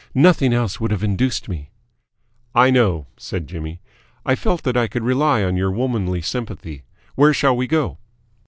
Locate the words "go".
7.67-7.99